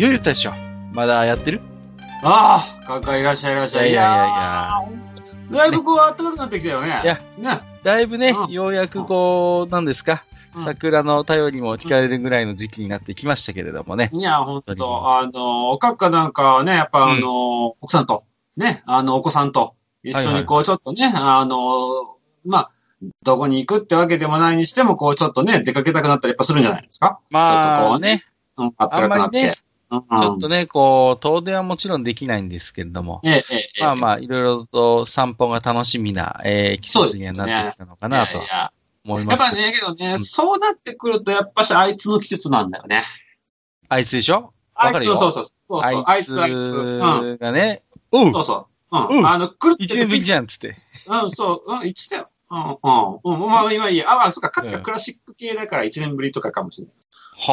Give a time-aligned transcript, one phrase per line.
[0.00, 0.20] ゆうゆう。
[0.22, 0.50] 大将、
[0.94, 1.60] まだやってる？
[2.24, 3.90] ああ、かかいらっしゃいいらっしゃい。
[3.90, 4.70] いやいやいや。
[5.50, 5.54] ー。
[5.54, 7.02] だいぶこう暖かくなってきたよね。
[7.04, 7.60] いや、ね。
[7.82, 8.50] だいぶね、うん。
[8.50, 10.24] ようやくこう、なんですか、
[10.56, 10.64] うん。
[10.64, 14.08] 桜の便りも聞かれるぐらいの時期になってきましたけれどもね。
[14.14, 14.72] いや、ほん当
[15.18, 18.24] あの、かっかなんかはね、やっぱあの、奥さんと、
[18.56, 22.70] ね、あの、お子さんと、一緒にこう、ちょっとね、あの、まあ、
[23.22, 27.20] どこに行くってわけでもないにしても、こう、ちょっとね、出かけたくなったりやっぱするんじゃないですか？
[27.28, 28.24] まちょっとこうあね、
[28.56, 29.58] うん、あったかくなって。
[29.90, 33.80] ちょっとね、こう、遠出はもちろんできないんですけれども、ええ、え。
[33.80, 38.40] まあまあ、いろいろと散歩が楽しみな、えー季節にはなってきたのかなと
[39.04, 39.42] 思います。
[39.42, 43.02] やっぱね、けどね、うんそうなってくると、やっぱしあいつの季節なんだよね。
[43.88, 44.52] あいつでしょ？
[44.74, 45.16] あいつ、わかるよ。
[45.16, 45.52] そうそうそう。
[45.68, 47.38] そうあいつあいつ、うん。
[47.38, 47.82] がね、
[48.12, 48.96] うんそうそう。
[48.96, 49.18] うん。
[49.18, 50.76] うんあの、来るって一年ぶりじゃんっつって。
[51.08, 52.30] うん、そう、うん、一だよ。
[52.50, 53.42] うん、うん。
[53.42, 54.08] うん、まあ、今いいや。
[54.08, 56.86] あ、あ、そっか、カッうんカクラシック系だから一年ぶりとかかもしれ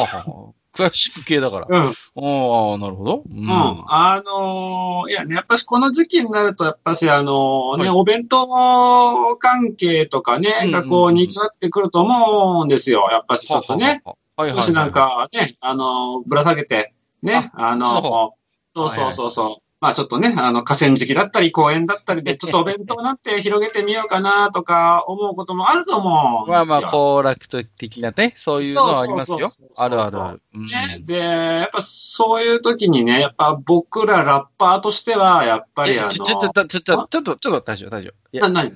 [0.12, 1.66] あ、はあ、クラシック系だから。
[1.68, 1.94] うん。
[2.14, 3.22] おあなるほど。
[3.28, 3.50] ううん。
[3.50, 13.08] あのーいやね、やっぱしこの時期になると、やっぱし、あのーね、はいお弁当関係とかね、うんがこう、賑わってくると思うんですよ。
[13.10, 14.02] やっぱしちょっとね。
[14.36, 14.56] はいはい、はい。
[14.58, 18.34] 少しなんかね、あのーぶら下げて、ね、あの
[18.74, 19.67] そうそうそうそう。
[19.80, 26.50] まあちょっとね、あの、河川敷だったり公園だったりで、 ちょっとお弁当なんて広げてみようかなとか思うこともあると思う。
[26.50, 30.42] まあまあ、行楽的なね、そういうのはありますよあるあるある。
[30.54, 30.98] うんね。
[31.02, 38.12] で、やっぱそういう時にね、やっぱ僕らラッパーとしては、やっぱりあの、えちょ、ちょ、ちょ、ちょ、ちょ、ちょっと、ちょっと、大丈夫、大丈夫。
[38.32, 38.72] いや、な、なに？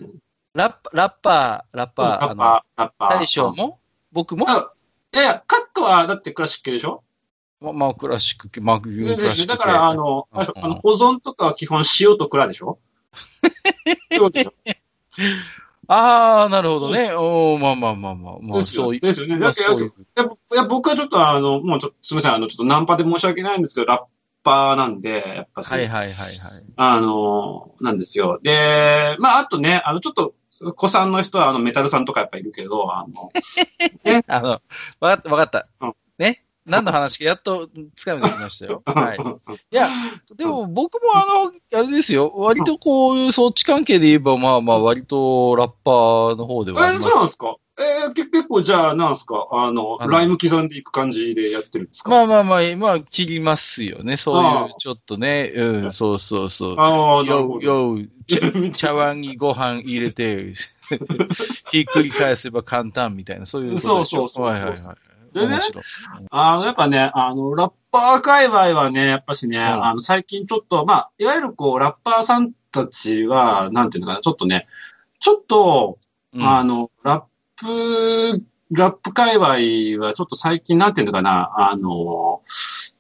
[0.54, 3.18] ラッパ、ラッパー、ラッパー、ラッパー、ラッパー。
[3.18, 3.80] 大将も？
[4.12, 4.48] 僕も？
[4.48, 4.70] あ
[5.14, 7.02] いやいや、カットはだってクラシックでしょ？
[7.62, 12.78] ままあ、クラシック系、まあ、クでラシック系だから、あの、うんああの保存とかは基本塩と蔵でしょ？
[14.16, 14.52] そうでしょ
[15.88, 17.12] ああ、なるほどね。
[17.12, 19.00] おーまあまあまあまあ、まあ、ですよそういう。
[19.00, 19.36] ですよね。
[19.36, 19.92] まあだけど、い。
[20.56, 24.02] や僕はちょっとあの、もうちょっと、すみません、あの、ちょっとナンパで申し訳ないんですけど、ラッ
[24.44, 26.32] パーなんで、やっぱし、はいはいはいはい。
[26.76, 28.38] あの、なんですよ。
[28.42, 30.34] で、まあ、あとね、あの、ちょっと、
[30.76, 33.32] 子さんの人は、あの、メタルさんとかやっぱいるけど、あの、
[34.28, 34.60] あの、わ
[35.00, 35.94] かった、わかったうん。
[36.18, 36.44] ね。
[36.64, 38.82] 何の話かやっとつかめてきましたよ。
[38.86, 39.18] はい。
[39.18, 39.88] いや、
[40.36, 41.24] でも僕もあ
[41.72, 42.32] の、あれですよ。
[42.36, 47.56] 割とこういうそっち関係で言えば、まあまあ割とラッパーの方でえはありますそうなんですか？
[47.78, 49.48] えーけ結構じゃあ、なんですか？
[49.50, 52.10] あの、ライム刻んでいく感じでやってるんですか？
[52.10, 54.16] まあまあまあ、まあ切りますよね。
[54.16, 56.74] そういうちょっとね、うん、そうそうそう。
[56.78, 57.98] ああ、なるほよ、ど。
[57.98, 60.52] よ、茶 茶碗にご飯入れて、
[61.70, 64.96] ひっくり返せば簡単みたいな、そういうそうそうそうはいはいはい。
[65.32, 65.58] でね
[66.30, 69.84] あの、やっぱね、あの、ラッパー界隈はね、やっぱしね、ん。
[69.84, 74.66] あの、最近ちょっと、まあ、いわゆるこう、ラッパーさんたちは、なんていうのかな、ちょっとね、
[75.18, 75.98] ちょっと、
[76.34, 76.42] うん。
[76.46, 77.24] あの、ラッ
[77.56, 82.42] プ、ラップ界隈はちょっと最近なんていうのかな、あの、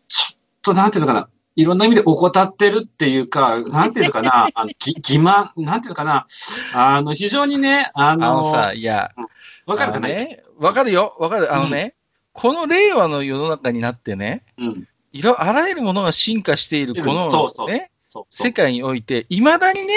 [0.08, 6.26] ちょっとなんていうのかな、いろんな意味で怠ってるっていうか、なんていうのかな、 あのぎ欺瞞、なんていうのかな、
[6.74, 9.10] あの、非常にね、ああのの、さ、いや、
[9.66, 11.54] わかるかね、わかるよ、わかる。
[11.54, 11.94] あのね、
[12.32, 14.88] この令和の世の中になってね、うん。
[15.12, 19.94] いろ、あらゆるものが進化している、この、そうそうね、そうそう世界において、未だにね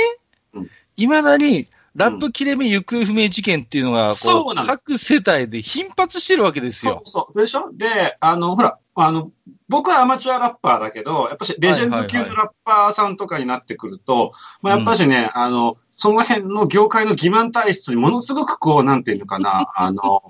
[0.54, 7.02] うん、未だに、ラップ切れ目行方不明事件っていうのが、こう、そうなの各世帯で頻発してるわけですよ。
[7.06, 7.40] そうそう。
[7.40, 7.72] でしょ？
[7.72, 9.32] で、あの、ほら、あの、
[9.70, 20.24] 僕はアマチュアラッパーだけど、やっぱしレジェンド級はいはいのラッパーさんとかになってくると、まあ、やっぱしね、あの、その辺の業界の欺瞞体質にものすごくこう、なんていうのかな、あの、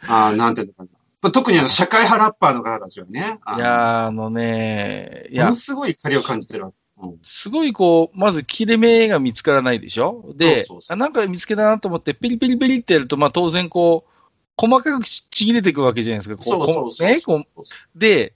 [0.00, 0.88] あーなんていうのかな。
[1.30, 6.76] 特にあの、社会派ラッパーの方たちはね、いやー、あのね、いやもの、すごい怒りを感じてるわけ。
[6.76, 6.82] うん
[7.22, 10.32] すごいこう、まず切れ目が見つからないでしょ？
[10.36, 14.10] でそうそうそうあ、なんか見つけたなと思って、ペリペリペリってやると、まあ当然こう、
[14.56, 16.36] 細かくちちぎれていくわけじゃないですか。
[16.36, 18.34] こそうそうそうこねこうで、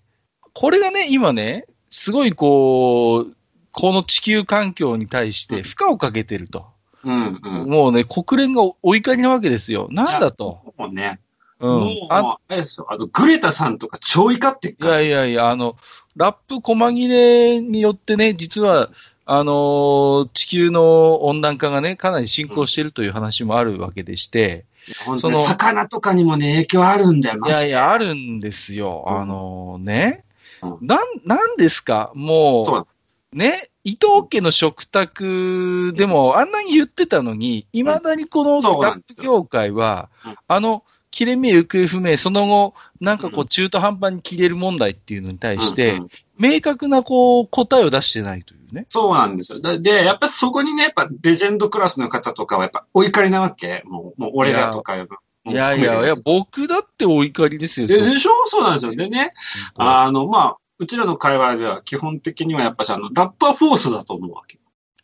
[0.53, 3.37] これがね、今ね、すごいこう、
[3.71, 6.67] この地球環境に対して負荷をかけてると。
[7.05, 7.71] うんうん。
[7.71, 9.87] もうね、国連がお怒りなわけですよ。
[9.93, 10.75] なんだと。
[10.77, 11.21] もうね、
[11.61, 11.71] うん。
[11.81, 14.85] もう、ああれですよ、あの、グレタさんとか超怒ってっい。
[14.85, 15.77] やいやいや、あの、
[16.17, 18.91] ラップ細切れによってね、実は、
[19.29, 24.65] あのー地球の温暖化がね、かなり進行しているという話もあるわけでして、
[25.05, 29.05] 本当にその魚とかにもね、影響あるんだよ、いやいや、あるんですよ。
[29.09, 30.23] あのね、
[30.63, 30.87] うん。
[30.87, 32.13] なん、なんですか？
[32.15, 32.87] も
[33.33, 46.09] う、ね、伊藤家の食卓でもあんなに言ってたのに、いまだにこのラップ業界はうん、あの、切れ目行方不明、その後、なんかこうう中途半端に切れる問題っていうのに対して、うんうん
[46.39, 48.85] 明確なこう答えを出してないというね。
[48.91, 49.61] そうなんですよ。
[49.61, 53.83] で、でやっぱそこにね、やっぱレジェンドクラスの方とかはやっぱお怒りなわけ？
[53.87, 55.09] もう、もう俺らとかよ。
[55.47, 57.87] いやいやいや、僕だってお怒りですよ。
[57.87, 58.33] でそでしょ？
[58.45, 58.95] そうなんですよ。
[58.95, 59.33] でね、
[59.77, 64.59] ああの、まあ、うちらの会話では基本的にはやっぱしあの、ラッパーフォースだと思うわけ。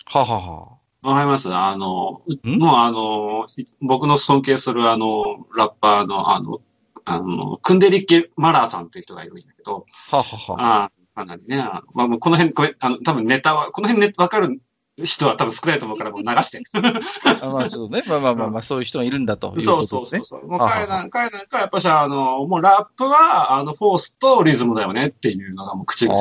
[0.04, 0.68] ははは。
[1.02, 2.58] わかりますあの、ん？
[2.58, 6.60] もうあの、い僕の尊敬するあの、ラッパーのあの、
[7.04, 10.84] あの、クンデリッケ・マラーさんっていう人がいるんだけど、ははは。
[10.84, 14.60] あかなりね、あのまあ、もうこの辺、これ、あの、多分ネタは、この辺ね、わかる
[15.02, 16.62] 人は多分少ないと思うからもう流して。
[17.40, 20.20] あまあちょっとね、まあまあまあまあ、そういう人がいるんだというそうことですね。
[20.24, 20.50] そうそうそう。
[20.50, 26.14] もう彼なん彼なんかやっぱしあの、もうラップは、あの、フォースとリズムだよねっていうのがもう口癖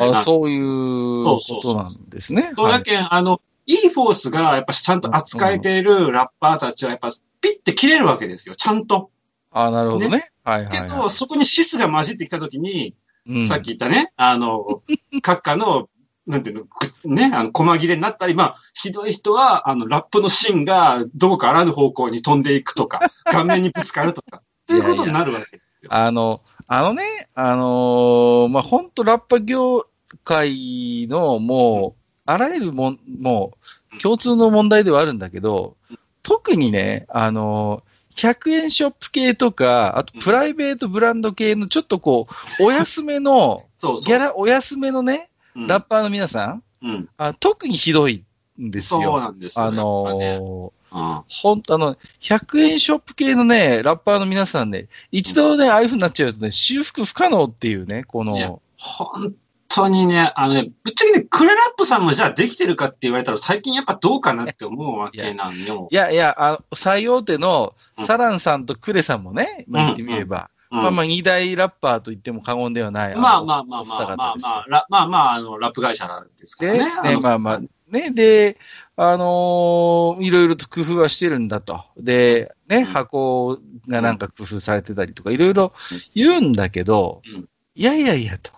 [0.00, 2.52] ああそういうことなんですね。
[2.56, 7.10] そうだけん、あの、いいフォースがやっぱしちゃんと扱えているラッパーたちはやっぱ
[7.42, 9.10] ピッて切れるわけですよ、ちゃんと。
[9.50, 10.32] ああ、なるほどね。
[10.42, 10.88] はいはい、けはい。
[10.88, 14.82] ど、そこにシスが混じってきたときに、うんさっき言ったね、あの、
[15.22, 15.90] 閣下の、
[16.26, 16.62] なんていうの、
[17.04, 25.90] ぐね、あの、細切れになったり、まあ、ひどい人は、あの、ラップの芯がどこかあらぬ方向に飛んでいくとか、 顔面にぶつかるとか、っていうことになるわけですよ。
[25.92, 29.86] あの、あのね、あのーまあ、本当ラッパ業
[30.24, 31.97] 界のもう、
[32.30, 33.52] あらゆるもん、も
[33.94, 35.76] う、共通の問題ではあるんだけど、
[36.22, 37.88] 特にね、あのー
[38.18, 42.26] 100円ショップ系とか、あとプライベートブランド系のちょっとこ
[42.58, 44.02] う、お安めの、そうそう。
[44.02, 47.08] ギャラ、お安めのね、うんラッパーの皆さん、うん。
[47.16, 48.24] あ特にひどい
[48.60, 49.20] んですそうよ。
[49.20, 49.70] なんですよ。
[49.70, 59.34] ねのーうんほんと、あの、100円ショップ系のね、ラッパーの皆さんね、一度ね、ああいう風になっちゃうとね、修復不可能っていうね、この、本
[59.68, 65.94] 当にね、あのね、ぶっちゃけね、クレラップさんもじゃあできてるかって言われたら最近やっぱどうかなって思うわけなんよい。
[65.94, 73.16] やいや、あの最大手のうんサランさんとクレさんもね、まあ言ってみれば、うんまあまあ二大ラッパーと言っても過言ではない。
[73.16, 76.06] まあのまあまあまあまあま方ですよあ、ラまあまあ、あの、ラップ会社
[76.38, 76.84] ですからで、ね。
[77.02, 77.60] ね、のまあまあ、
[77.90, 78.58] ね、で、
[78.96, 81.84] あのーいろいろと工夫はしてるんだと。
[81.96, 85.72] で、ね、うん箱がなんか工夫されてたりとか、いろいろ
[86.14, 88.50] 言うんだけど、うんいやいやいやと。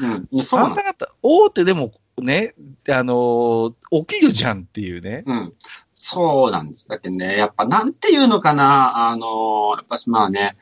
[0.00, 0.28] うん。
[0.30, 0.82] いやそうなんだ。
[0.82, 2.54] 方、大手でもね、
[2.88, 3.74] あのー
[4.06, 5.22] 起きるじゃんっていうね。
[5.26, 5.54] うん。
[5.92, 6.86] そうなんです。
[6.88, 10.56] だけどね、やっぱなんていうのかな、あの、やっぱまあね、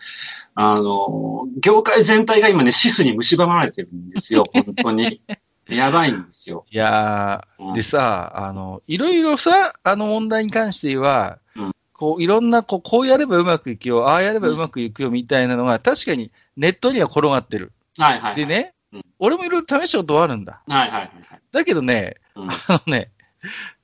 [0.55, 5.21] あの、業界全体が今ね、シスに蝕まれてるんですよ、 本当に。
[5.69, 6.65] やばいんですよ。
[6.71, 17.73] いやー、うんでさ、あの、いろいろさ、あの問題に関しては、うんこう、いろんな、こう、こうやればうまくいくよ、ああやればうまくいくよみたいなのが、確かにネットには転がってる。
[17.97, 18.37] はいはい、はい。
[18.37, 18.76] でね、うん
[19.19, 20.63] 俺もいろいろ試したことはあるんだ。
[20.67, 21.41] はいはいはいはい。
[21.53, 23.13] だけどね、うんあのね、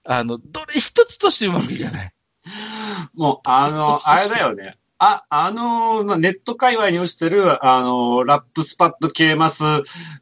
[0.04, 2.14] あの、どれ一つとしてうまくいかない。
[3.14, 4.78] もう、あの、あれだよね。
[5.04, 9.64] あ、あの、まあネット界隈に落ちてる、あの、ラップスパッド切れます、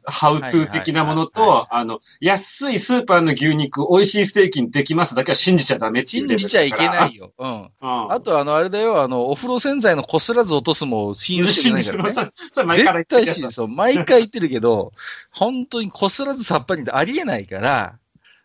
[0.05, 7.31] ハウトゥー的なものと、あの、安いスーパーの牛肉、美味しいステーキにできますだけは信じちゃダメ信じちゃいけないよ。
[7.37, 7.51] うん。
[7.51, 8.11] うん。
[8.11, 12.09] あと、あの、あれだよ、あの、お風呂洗剤のこすらず落とすも信用して信ないからね。
[12.09, 12.49] じてます。
[12.51, 14.93] それ前から言絶対ってるそう、毎回言ってるけど、
[15.29, 17.99] 本当にこすらずさっぱりってありえないから、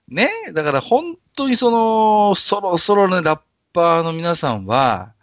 [0.09, 3.41] ね、だから本当にその、そろそろね、ラッ
[3.73, 5.16] パーの皆さんは、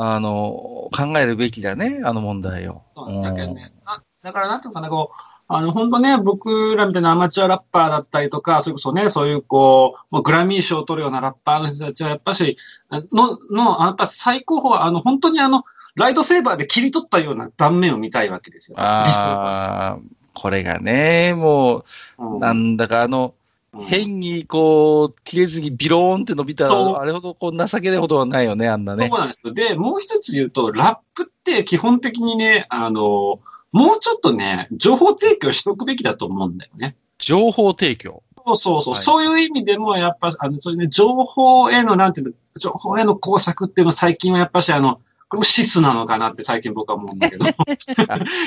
[0.00, 2.82] あの、考えるべきだね、あの問題を。
[2.94, 3.72] そうだけどね。
[3.84, 12.56] なだからなんていうのかな、こう、あの、本当ね、僕らみたいなアマチュアラッパーだったりとか、それこそね、そういうこう、もうグラミー賞を取るようなラッパーの人たちは、やっぱし、
[12.90, 15.64] の、の、やっぱ最高峰は、あの、本当にあの、
[15.96, 18.76] ライトセーバーで切り取ったような断面を見たいわけですよ。
[18.78, 19.98] ああ、
[20.32, 21.84] これがね、も
[22.18, 23.47] うんう、なんだかあの、うん
[23.86, 29.16] 変にこう、切れずにビローンって伸びたら、あれほどこう情けないことはないよね、あんなねそ。
[29.16, 29.52] うなんですよ。
[29.52, 33.40] で、もう一つ言うと、ラップって基本的にね、あの、
[33.72, 36.96] もうちょっとね、情報提供しとくべきだと思うんだよね。
[37.18, 38.22] 情報提供。
[38.46, 38.94] そうそうそう。
[38.94, 47.44] はいそういう意味でも、やっぱ、あの、そういうね、情報への、なんていうの、情報への工作っていうのは最近はやっぱし、あの、これもシスなのかなって最近僕は思うんだけど。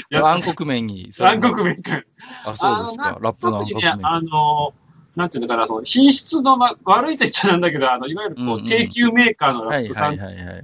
[0.09, 1.11] や 暗黒面に。
[1.19, 2.01] 暗黒面か。
[2.43, 2.97] あ、そうです。
[2.97, 4.07] かラップの暗特にね黒、面。
[4.07, 4.73] あの、
[5.15, 10.13] なんていうのかな、その品質の、ま、悪いと言っちゃなんだけど、あの、いわゆるこう、うんうん低級メーカーのはいラップさん。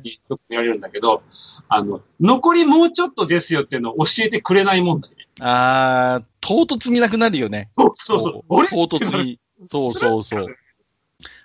[0.04, 1.22] によく言われるんだけど、
[1.68, 5.16] あの、残りもうちょっとですよっていうのを教えてくれないもんだね。
[5.42, 7.70] あー、唐突になくなるよね。
[7.75, 8.44] そうそう。
[8.48, 9.39] 俺唐突に。
[9.70, 10.46] そうそうそう。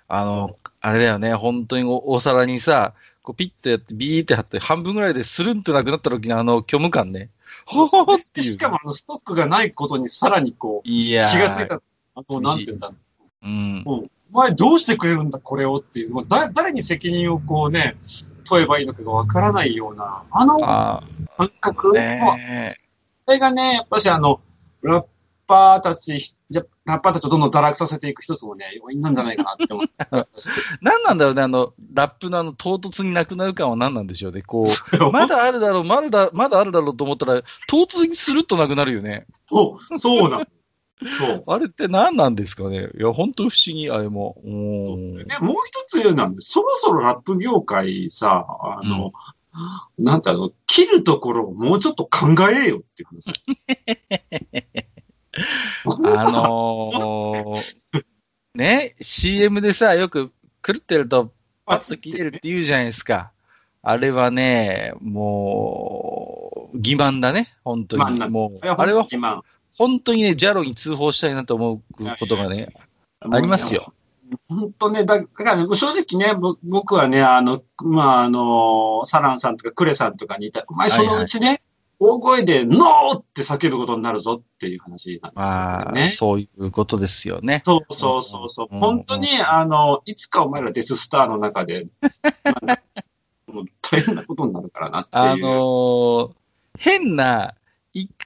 [0.07, 7.29] あの、あれだよね、本当におお皿にさ、こうピッとやってビーって貼って半分ぐらいでスルンってなくなった時のあの虚無感ね。
[7.65, 8.43] ほほほって。
[8.43, 11.81] しかも、あの、ストックがないことにさらにこう、いやー気がついた。
[12.15, 12.91] あの、なんていうんだ。
[13.43, 13.83] うん。
[13.85, 16.11] もう、お前どうしてくれるんだ、これをっていう。
[16.11, 17.97] もうだ誰に責任をこうね、
[18.43, 21.03] 問えばいいのかがわからないような、あのあ
[21.37, 22.77] 感覚、あ、もうね
[23.25, 24.41] それがね、やっぱしあの、
[24.81, 25.05] ラッ
[25.47, 29.93] パーたち、じゃラッパーたちをどんどん堕落させていく一つのね、要因なんじゃないかなって思って。
[30.81, 34.41] 何なんだろうね、あの、ラップのあの、唐突になくなる感は何なんでしょうね。
[34.41, 39.25] こう、まだあるだろう、まだ、まだあるだろうと思ったら、唐突にスルッとなくなるよね。
[39.49, 40.45] そう、そうなの。
[41.17, 41.43] そう。
[41.47, 42.89] あれって何なんですかね？
[42.97, 44.35] いや、本当不思議、あれも。
[44.43, 44.51] で、
[45.39, 49.11] もう一つなんで、そろそろラップ業界さ、あの、
[49.97, 53.43] なんてあの、切るところをもうちょっと考えよっていう話。
[55.85, 58.03] あのー、
[58.55, 60.31] ね、CM でさ、よく
[60.63, 61.33] 狂ってると、
[61.65, 63.31] パッと切れるって言うじゃないですか。
[63.81, 68.29] あれはね、もう、欺瞞だね、本当に。
[68.29, 69.43] もう、あれは今、
[69.77, 72.73] 本当にね、ジャロに通報したいなと思うことがね、
[73.19, 73.93] ありますよ。
[74.47, 81.61] 本当ね、だからね、正直ね、ぼ僕はね、あの、まあ、あの、サランさんとかクレさんとかにいた、お前そのうちね、
[81.99, 86.09] 大声で、ノーって叫ぶことになるぞっていう話なんまあ、ですよね。
[86.11, 87.61] そういうことですよね。
[87.65, 88.67] そうそうそうそう。
[88.71, 91.87] うん本当に、あの、いつかお前らデススターの中で、
[92.65, 92.79] まあ
[93.47, 95.23] もう大変なことになるからなっていう。
[95.23, 96.31] あのー
[96.79, 97.53] 変な、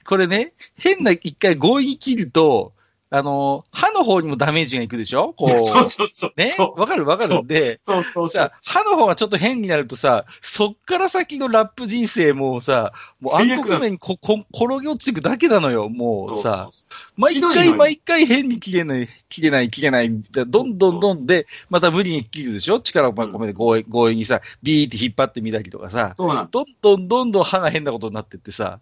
[0.04, 2.74] これね、変な一回合意切ると、
[3.10, 5.32] あのー歯の方にもダメージがいくでしょ？
[5.32, 5.56] こう。
[5.58, 6.32] そうそうそう。
[6.36, 6.52] ね？
[6.56, 7.42] そわかるわかる。
[7.42, 8.28] んで、うそうそう。
[8.28, 16.68] さ、歯の方がちょっと変になるとさ、そっから先のラップ人生もさ、もう暗黒面にここ転げ落ちていくだけなのよ、もうさ。
[17.16, 21.26] 毎回毎回変に切れない、切れない、切れない、どんどんどん。
[21.26, 22.80] で、また無理に切るでしょ？
[22.80, 26.14] 力を込めて強引強引にさ、ビーって引っ張ってみたりとかさ、
[26.50, 28.80] どんどんどんどん歯が変なことになってってさ。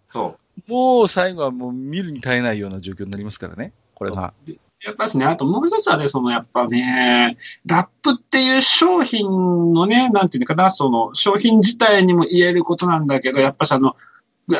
[0.67, 4.31] もう最後はもう見るに耐えないような状況になりますからね、これが。
[4.85, 13.95] やっぱしね、あともう一つはね、そのやっぱね、ラップっていう商品のね、なんていうのかな、その商品自体にも言えることなんだけど、やっぱしあの、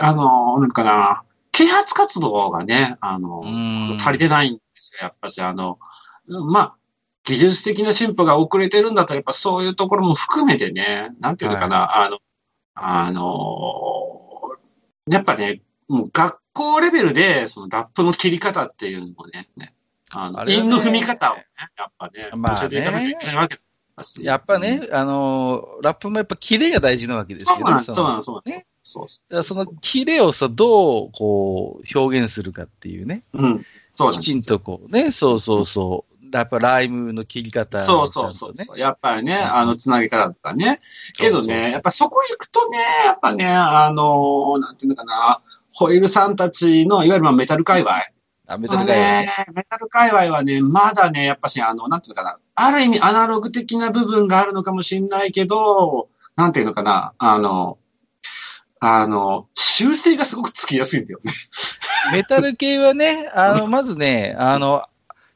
[0.01, 5.77] あの、なんかな、啓発活動がね、あのうん、足りてないんですよ、やっぱしあの、
[6.25, 6.75] まあ、
[7.23, 12.17] 技術的な進歩が遅れてるんだったら、やっぱそういうところも含めてね、なんていうのかな、あの、
[12.73, 14.57] あの、
[15.07, 19.73] やっぱね、もう学校レベルで、そのラップの切り方っていうのもね、ね
[20.09, 21.45] あの、あれはね韻の踏み方をね、
[21.77, 23.59] やっぱね、まあね教えていかなきゃいけないわけ
[23.95, 27.61] だしやっぱね、あのーラップもやっぱキレが大事なわけですよね。
[27.63, 28.57] そうなんそうなんそうなん。
[28.57, 33.23] ねそうそのキレをさ、どう、こう、表現するかっていうね。
[33.33, 33.37] う。
[33.37, 33.65] うん。
[33.95, 36.17] そうきちんとこうね、そうそうそう。
[36.31, 38.79] やっぱライムの切り方そうそうそう。
[38.79, 40.81] やっぱりね、あの、つなげ方とかね。
[41.17, 45.41] けどね、やっぱそこ行くとね、やっぱね、あの、なんていうのかな、
[45.77, 48.01] ホイールさんたちの、いわゆるまあメタル界隈。
[48.47, 49.25] あ、メタルガイはね。
[49.27, 57.77] ねメタル界隈はね、まだね、やっぱし、あの、なんていうのかな、ある意味アナログ的な部分があるのかもしれないけど、なんていうのかな、あの、
[58.79, 61.31] あの、修正がすごくつきやすいんだよね。
[62.11, 64.81] メタル系はね、あの、 まずね、あの、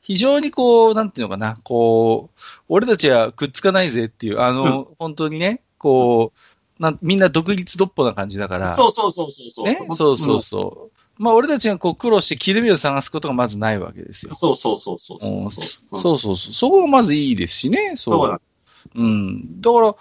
[0.02, 6.40] 非常にこう、なんていうのかな、こう、俺たちはくっつかないぜっていう、あの、本当にね、こう、
[6.82, 9.66] なんみんな独立独歩な感じだから、そうそうそうそうそう。
[9.66, 10.98] ね、そうそうそう。
[11.22, 14.34] まあ、俺たちがこう苦労して切れ目を探すことがまずないわけですよ。
[14.34, 15.62] そうそうそうそうそううんそ
[15.92, 16.00] う。
[16.00, 18.42] そうそうそこがまずいいですしね、そうう。
[18.96, 19.62] うん。
[19.62, 19.96] だから、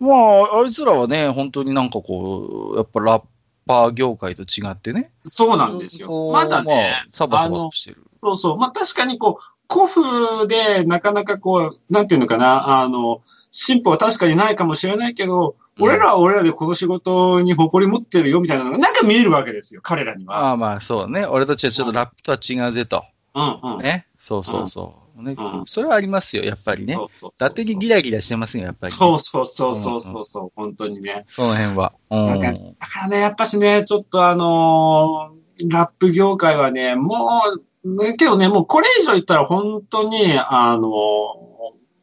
[0.00, 3.22] まあ、あいつらはね、本当になんかこう、やっぱラッ
[3.66, 5.12] パー業界と違ってね。
[5.26, 6.32] そうなんですよ。
[6.32, 8.02] まだね、まあサバサバとしてる。
[8.20, 8.58] そうそう。
[8.58, 13.22] まあ確かにこう、古風でなかなかこう、なんていうのかな、あの、
[13.52, 20.40] 進歩は確かにないかもしれないけど、うん俺らは俺らでこの仕事に誇り持ってるよみたいなのがなんか見えるわけですよ、彼らには。
[20.40, 21.26] まあまあ、そうね。
[21.26, 23.04] 俺たちはちょっとラップとは違うぜと。
[23.34, 23.82] うんうん。
[23.82, 24.06] ね。
[24.18, 25.22] そうそうそう。
[25.22, 25.62] ねうん。
[25.66, 26.94] それはありますよ、やっぱりね。
[26.94, 28.92] そうそうそう伊達にギラギラしてますよ、やっぱり。
[28.92, 31.24] そうそうそうそうそうそう、本当にね。
[31.26, 31.92] その辺は。
[32.10, 32.40] うん。
[32.40, 37.42] だからね、やっぱしね、ちょっとあのーラップ業界はね、も
[37.84, 41.53] う、ねけどね、もうこれ以上言ったら本当に、あのー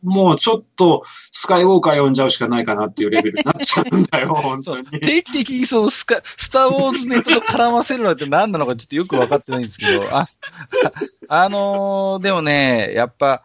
[0.04, 4.86] もうちょっとスカイウォーカー呼んじゃうしかないかなっていうレベルになっちゃうんだよ、 本当に。
[5.00, 10.28] 定期的にそのスカ、スターウォーズネタと絡ませるのって何なのかちょっとよく分かってないんですけど、あ、
[11.28, 13.44] あのーでもね、やっぱ、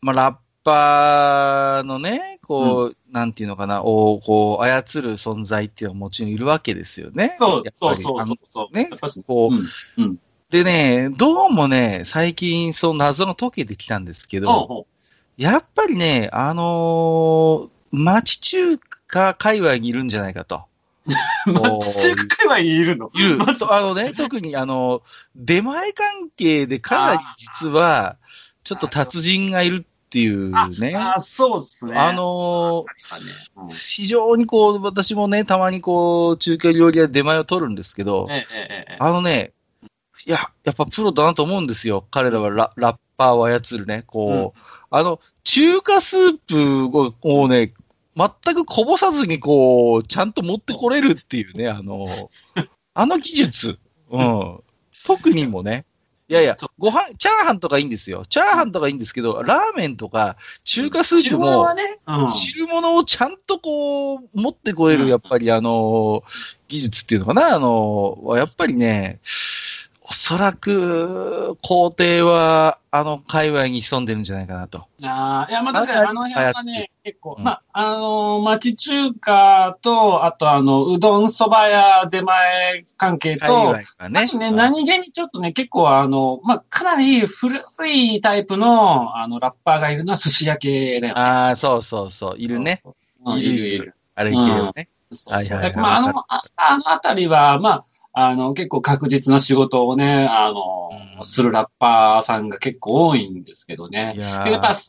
[0.00, 7.36] まあ、ラッパーのね、こう、なんていうのかな、を、こう、操る存在っていうのはもちろんいるわけですよね。
[7.38, 8.76] そうそうそうあのそう。
[8.76, 8.90] ね
[9.26, 9.68] こう、うん
[10.04, 10.18] うん。
[10.50, 14.86] でね、どうもね、最近、その謎が解けてきたんですけど、
[15.36, 20.64] やっぱりね、あのー町中華界隈にいるんじゃないかと。
[21.46, 23.10] 町中華界隈にいるの？
[23.14, 23.38] いる。
[23.70, 25.02] あのね、特にあの、
[25.36, 28.16] 出前関係でかなり実は、
[28.64, 30.50] ちょっと達人がいるっていう
[30.80, 30.96] ね。
[30.96, 31.96] あ、そうですね。
[31.96, 33.24] あのあね
[33.56, 39.52] うん非常にこう、私もね、たまにこう、中華料理屋で出前を取るんですけど、えええあのね、
[40.26, 42.04] いや、やっぱプロだなと思うんですよ。
[42.10, 44.58] 彼らはララッパーを操るね、こう、
[44.96, 46.38] あの、中華スー
[46.88, 47.72] プををね、
[48.16, 52.06] 全くこぼさずにこう、ちゃんと持ってこれるっていうね、あの、
[52.94, 53.78] あの技術。
[54.10, 54.60] うん。
[55.04, 55.84] 特にもね。
[56.28, 58.24] いやいやそ、ご飯、チャーハンとかいいんですよ。
[58.24, 61.66] チャーハンとかいいんですけど、ラーメンとか中華スープも
[62.28, 66.22] 汁物をちゃんとこう、持ってこえる、うんやっぱりあの、
[66.68, 69.18] 技術っていうのかな、あの、はやっぱりね、
[70.06, 74.86] おそらく、工程は、あの、界隈に潜んでるんじゃないかなと。
[75.02, 84.36] ああ、いや、まあ確かにあの辺はね、結構、うんまあ、あの、町中華と、あとあの、うどんそば屋出前関係界と、ねあと。
[84.36, 87.56] ね、何気にちょっとね、結構あの、まあ、かなり古
[87.86, 91.20] いタイプの、あの、ラッパーがいるのは寿司屋系だよね。
[91.20, 92.80] ああ、そうそうそう、いるね。
[92.84, 92.94] そう
[93.24, 93.34] そう。
[93.36, 93.94] うんいるいるいる。
[94.16, 94.90] あれ系をね。
[95.12, 97.84] そうそうはいはいはいまあ、あの、ああのあたりは、まあ、
[98.16, 104.14] あの、結構確実な仕事をね、あの、うんするラッパーさんが結構多いんですけどね。
[104.16, 104.80] いやでやっぱ、あれーは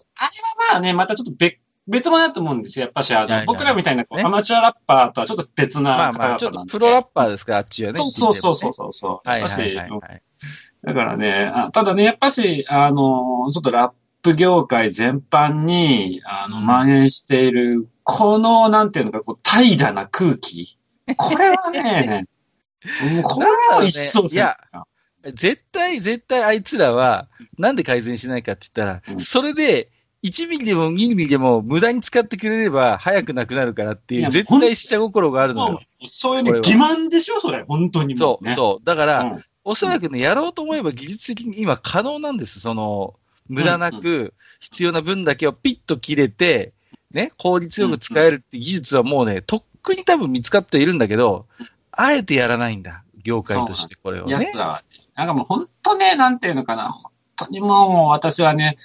[0.72, 2.86] まあね、またちょっと別、別物だと思うんですよ。
[2.86, 8.00] やっぱし、あの、いやいや僕らみたいなねアマチュアラッパーとはちょっと別なまあまあ、ちょっとプロラッパーですから、あっちはね。
[8.00, 9.28] そうそうそうそうそうそう。
[9.28, 9.40] もね。
[9.40, 10.24] やっぱし、はいはいはいはい。
[10.84, 13.92] だからね、あただね、やっぱし、あの、ちょっとラッ
[14.24, 20.80] プ業界全般に、あの、うん蔓延している、この、なんていうのか、こう、怠惰な空気。
[21.18, 22.26] これはね、
[23.14, 24.58] もうこれは一層いや
[25.34, 27.28] 絶対、絶対あいつらは、
[27.58, 29.90] なんで改善しないかって言ったら、うんそれで、
[30.24, 35.82] 1ミリでも2ミリでも無駄に使ってくれれば早くなくなるからっていう、絶対下心があるのもよ。
[36.04, 37.64] うそういうね、これは欺瞞でしょ、それ。
[37.68, 38.52] 本当にもそう。
[38.52, 38.86] そう。
[38.86, 42.60] だから、うんおそらくね、やろうと思えば技術的に今可能なんです。
[42.60, 43.16] その、
[43.50, 46.74] 無駄なく、必要な分だけをピッと切れて、
[47.12, 51.48] ね、効率よく使えるって技術はもうね、とっくに多分見つかっているんだけど、
[51.96, 53.04] あえてやらないんだ。
[53.24, 54.58] 業界としてこれをね奴。
[54.58, 55.02] らはね。
[55.16, 56.90] なんかもう本当ね、なんていうのかな。
[56.90, 58.78] 本当にもう私はね、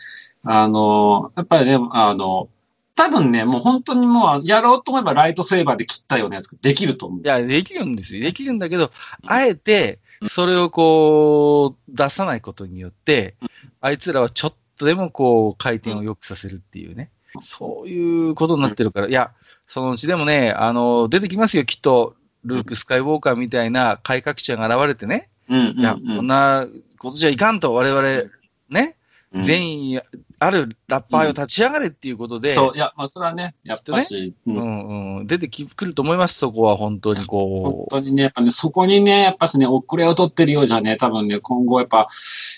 [0.45, 2.49] あの、やっぱりね、あの、
[2.97, 7.27] 多分ね、もう本当にもう、やろうと思えばライトセーバーで切ったようなやつができると思うい。
[7.27, 8.23] や、できるんですよ。
[8.23, 8.91] できるんだけど、
[9.27, 13.37] あえて、それをこう、出さないことによって、
[13.81, 17.11] あいつらはちょっとでもこう、回転を良くさせるっていうね。
[17.43, 19.33] そういうことになってるから、いや、
[19.67, 22.17] そのうちでもね、あの、出てきますよ、きっと。
[22.45, 26.67] ルーク・スカイウォーカーみたいな改革者が現れてね、うん、いや、こんな
[26.99, 28.31] ことじゃいかんと、我々、
[28.69, 28.97] ね、
[29.33, 29.43] うん。
[29.45, 30.01] 善意
[30.41, 34.57] あるラッパーを立ち上がれっていうことで、そう、いや、まあ、それはね、やっぱし、ううん。
[34.57, 37.91] んうん、出てきくると思います、そこは本当に本こう。
[37.91, 42.09] 当にね、やっぱね、そこにね、やっぱしね、遅れを取ってるようじゃね、多分ね、今後やっぱ、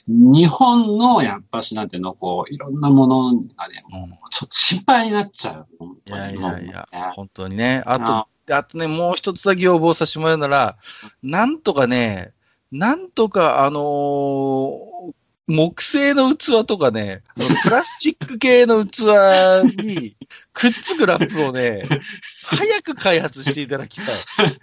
[0.07, 5.67] 日本の、やっぱしなんていうの、こう、いろんなものがね、もうちょっと心配になっちゃう。
[5.79, 7.83] 本いやい当にやいや本当にね。
[7.85, 10.77] あと、あとね、もう一つだけ要望させてもらうなら、
[11.23, 12.33] なんとかね、
[12.71, 15.13] なんとか、あのー
[15.49, 17.23] 木製の器とかね、
[17.65, 19.01] プラスチック系の器
[19.77, 20.17] に
[20.53, 21.83] くっつくラップをね、
[22.45, 24.07] 早く開発していただきたい。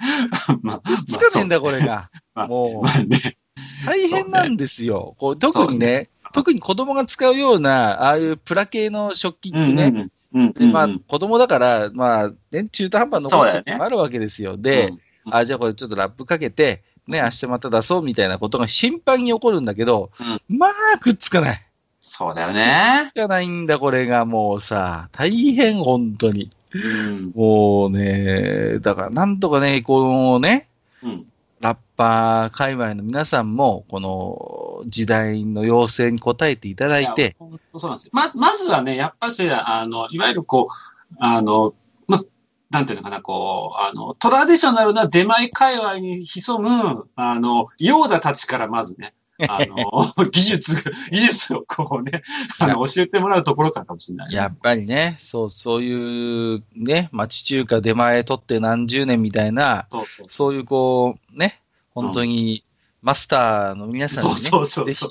[0.64, 2.10] まあ、つかねえんだ、これが。
[2.34, 3.38] まあもうまあね、
[3.86, 5.16] 大変なんですよ。
[5.20, 14.58] こう特にね、特に子供が使うような、ああいうプラ系の食器ってね、うんうんでまあ、うん子供だから、まあ、ね、中途半端に残す時そうだよねもあるわけですよ。
[14.58, 15.00] で、うん
[15.32, 20.12] あ、じゃあこれちょっとラップかけて、ね、明日また出そうみたいなことが頻繁に起こるんだけど、
[20.48, 21.66] まあ、くっつかない。
[22.02, 23.02] そうだよね。
[23.06, 26.52] くっつかないんだ、これがもうさ、大変、本当に。
[26.74, 27.32] うん。
[27.36, 30.68] もうね、だからなんとかね、このね、
[31.04, 31.26] うん。
[31.60, 37.36] ラッパー界隈の皆さんも、この時代の要請に応えていただいて、
[37.74, 38.12] いそうなんですよ。
[38.14, 41.74] ま、まずはね、やっぱし、あの、いわゆるこう、あの、
[42.08, 42.24] ま、
[42.70, 49.14] なんていうのかな、こう、あの、トラディショナルな出前界隈に潜む、あの、ヨーダたちからまずね、
[49.48, 52.24] あの、技術、技術をこうね、
[52.60, 54.34] あの、教えてもらうところからかもしれない。
[54.34, 59.88] やっぱりね、そう、そういうね、町中華出前取って何十年みたいな、
[60.28, 62.64] そういうこう、ね、本当に、
[63.02, 65.06] マスターの皆さんにね、ぜひ。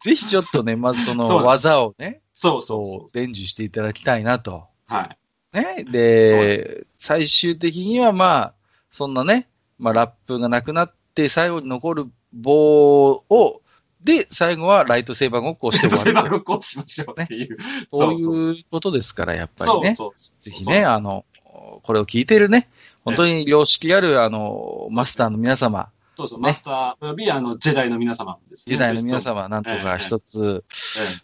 [0.00, 4.66] ぜひちょっとね、まずその技をね、そうそう伝授していただきたいなと。
[4.90, 4.92] う。
[4.92, 5.16] は
[5.52, 5.56] い。
[5.56, 5.84] ね。
[5.84, 8.54] で、最終的にはまあ、
[8.90, 9.48] そんなね、
[9.78, 13.62] まあラップがなくなって最後に残る棒を、
[14.02, 16.44] で、最後はライトセーバーごっこをして終セバわると。
[16.44, 17.58] こうしましょうっていう。
[17.90, 19.94] そうそういうことですから、やっぱりね。
[19.96, 20.44] そうそう。
[20.44, 21.24] ぜひね、あの、
[21.82, 22.68] これを聞いているね、
[23.04, 28.74] 本当に良識ある、あの、マスターの皆様、そうそう、ねマスター、およびあの、ジェダイの皆様ですね。
[28.74, 30.64] 時代の皆ぜ様、なんとか一つ、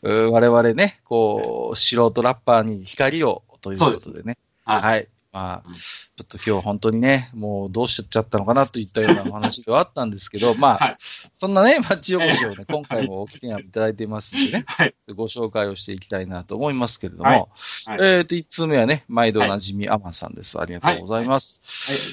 [0.03, 4.37] 我々ね、こう、素人ラッパーに光をということでね。
[4.67, 4.83] えはい。
[4.83, 5.09] はい。
[5.35, 10.97] まあうん、ちょっと今日本当にね、もうどうしちゃったのかなといったようなお話があったんですけど、まあ、はい
[11.37, 14.95] そんなね、町横丁をね、今回もお聞きにいただいてますんでね、はい。
[15.13, 17.35] ご紹介をしていきたいなと思いますけれども、は
[17.97, 20.61] いはいえっ、と、1通目はね、毎度おなじみ、アマンさんです。
[20.61, 21.61] ありがとうございます。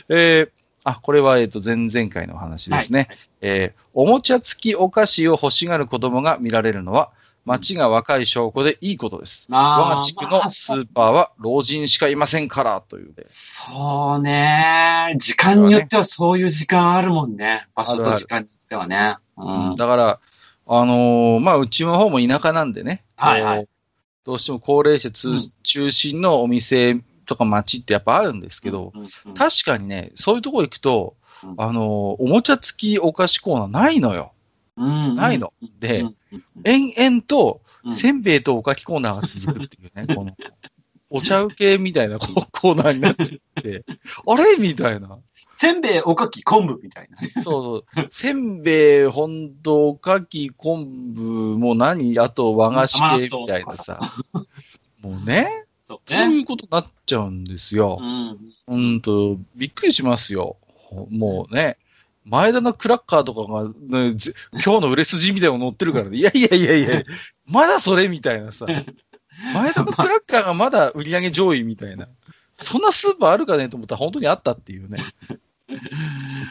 [0.09, 0.19] はい。
[0.19, 0.49] えー
[0.83, 3.05] あ、これは、えっ、と、前々回のお話ですね。
[3.07, 7.11] はいえーおもちゃ付きお菓子を欲しがる子供が見られるのは、
[7.45, 9.47] 街が若い証拠でいいことです。
[9.49, 13.25] ま我が地区のスーパーは老人しかいませんから、というで。
[13.27, 15.15] そうね。
[15.17, 17.67] 時間によってはそういう時間あるもんね。
[17.75, 19.15] 場所と時間によってはね。
[19.37, 19.75] うん。
[19.75, 20.19] だから、
[20.67, 23.67] あのーまあ、うちの方も田舎なんでね、はいはい
[24.23, 31.85] どうしても高齢者通うん中心のお店とか街ってやっぱあるんですけど、うん、うんうん確かにね、そういうとこ行くと、うんあのー
[32.19, 34.33] おもちゃ付きお菓子コーナーないのよ。
[34.81, 35.53] うんないの。
[35.79, 36.05] で、
[36.63, 40.35] 延々と、うんせんべいとおかきコーナーが続くっていうね、この、
[41.09, 43.83] お茶受けみたいなコーナーになってて、
[44.27, 44.57] あれ？
[44.59, 45.17] みたいな。
[45.53, 47.29] せんべい、おかき、昆布みたいなね。
[47.35, 48.07] そうそう。
[48.11, 52.17] せんべい、ほんと、おかき、昆布、もう何？
[52.19, 53.99] あと和菓子系みたいなさ。
[55.01, 56.35] もうね、そうそうね。
[56.35, 58.05] いうことになっちゃうんですよう。
[58.05, 58.37] ん。
[58.67, 60.57] ほんと、びっくりしますよ。
[60.89, 61.77] ほもうね。
[62.31, 66.17] 前田のクラッカーとかが、ね、ぜ今日の売れ筋みたいなの載ってるからね。
[66.17, 67.03] いやいやいやいや、
[67.45, 68.65] まだそれみたいなさ。
[69.53, 72.07] 前田のクラッカーがまだ売り上げ上位みたいな。
[72.57, 74.99] そんなスーパーあるかねと思ったら本当にあったっていうね。
[75.67, 75.79] びっ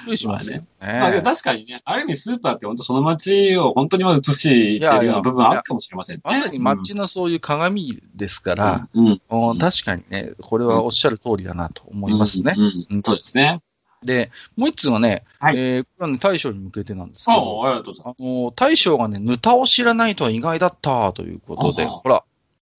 [0.05, 0.67] くりしますよね。
[0.81, 6.23] まあ、確かにね、ある意味スーパーって本当その街を本当にまあ映しているような部分あるかもしれませんね。
[6.25, 9.23] まさに街のそういう鏡ですから、うん、うん。
[9.29, 12.55] お確かにね、これはおっしゃる通りだなと思いますね。
[12.57, 13.61] うんうんうんそうですね。
[14.03, 18.17] で、もう一つはね、はいえーこれはね、大将に向けてなんですけあど、あ、ありがとうございます。
[18.19, 22.25] あの、大将がね、ヌタを知らないとは意外だったということで、ほら。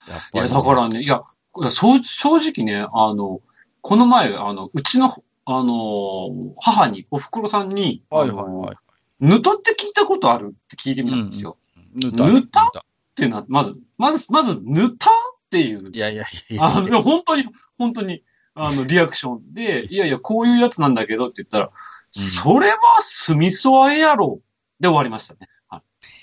[0.08, 1.24] やっいや、ぱりだからね、いや、
[1.70, 1.98] 正
[2.38, 3.42] 直ね、あの、
[3.82, 6.30] この前、あの、うちの、あの、
[6.60, 8.76] 母に、お袋さんに、はいはいはい。
[9.20, 11.58] ぬたって聞いたことあるって聞いてみたんですよ。
[11.94, 12.26] ヌタ。
[12.26, 12.64] ヌタ？
[12.66, 12.82] ヌタっ
[13.16, 15.14] ていうのは、まず、まず、まず、ぬたっ
[15.52, 17.46] ていうい、やいやいやいや本当に、
[17.78, 18.24] 本当に、
[18.56, 21.72] あの、リアクションで、いやいや、こういうやつなんだけどって言ったら、
[22.12, 24.42] それはスミソアエアロ
[24.80, 25.50] で終わりましたね。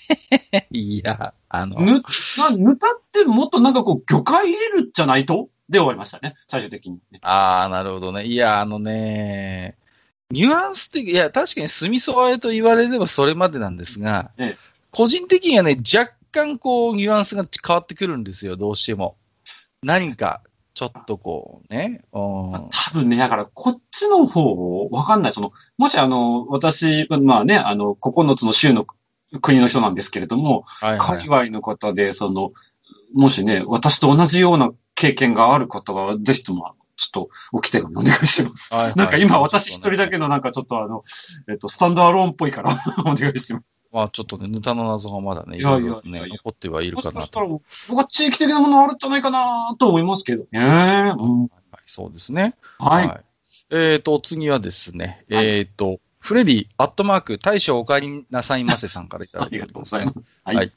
[0.71, 2.01] いや、あの、ぬ、
[2.37, 5.49] な、ぬたってもっとなんかこう、魚介入れるじゃないと？
[5.69, 6.35] で終わりましたね。
[6.47, 7.19] 最終的に、ね。
[7.21, 8.25] ああ、なるほどね。
[8.25, 9.77] いや、あのね、
[10.31, 14.57] ニュアンス的、いや、確かにスミソアエと言われればそれまでなんですが、ええ
[14.91, 19.17] 個人的にはね、若干こう、ニュアンスが変わってくるんですよ、どうしても。
[19.83, 20.41] 何か、
[20.79, 22.05] ちょっとこう、ね。
[22.13, 25.33] うん多分ね、だから、こっちの方、わかんない。
[25.33, 28.87] その、もしあの、私、まあね、あの、9つの州の
[29.41, 31.17] 国の人なんですけれども、はいはい。
[31.17, 32.53] 海外の方で、その、
[33.13, 38.73] もしね、私と同じような経験がある方は、ぜひとも、ちょっと、おき手紙お願いします。
[38.73, 41.03] はいはいなんか今、私一人だけのなんかちょっとあの、
[41.49, 43.78] えっと、スタンドアローンっぽいから、 お願いします。
[43.91, 47.27] まあちょっとね、ヌタの謎がまだね、いろいろね、残ってはいるもしかなと。
[47.27, 47.47] かしたら、
[47.87, 50.59] 僕は地域的なものあるんじゃないかなと思いますけどね。
[50.59, 51.49] うんはい
[51.87, 52.53] そうですね。
[52.77, 53.23] はい。
[53.71, 59.65] えっ、と、お次はですね、はいえっ、と、フレディ、アットマーク、大将お帰りなさいませさんからいただありが。
[59.65, 60.19] とうございます。
[60.43, 60.55] はい。
[60.55, 60.71] はい